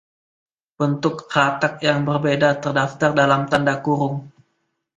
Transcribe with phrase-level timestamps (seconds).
[0.81, 4.15] Bentuk Ratak yang berbeda terdaftar dalam tanda kurung.